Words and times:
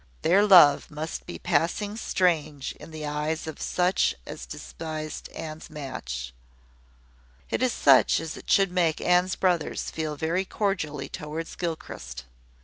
Their 0.23 0.43
love 0.47 0.89
must 0.89 1.27
be 1.27 1.37
passing 1.37 1.95
strange 1.95 2.71
in 2.79 2.89
the 2.89 3.05
eyes 3.05 3.45
of 3.45 3.57
all 3.57 3.61
such 3.61 4.15
as 4.25 4.47
despised 4.47 5.29
Anne's 5.29 5.69
match. 5.69 6.33
It 7.51 7.61
is 7.61 7.71
such 7.71 8.19
as 8.19 8.41
should 8.47 8.71
make 8.71 8.99
Anne's 8.99 9.35
brothers 9.35 9.91
feel 9.91 10.15
very 10.15 10.43
cordially 10.43 11.07
towards 11.07 11.55
Gilchrist. 11.55 12.23